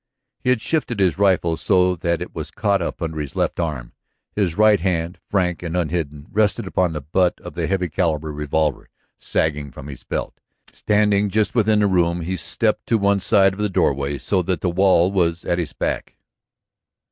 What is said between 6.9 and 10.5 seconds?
the butt of the heavy caliber revolver sagging from his belt.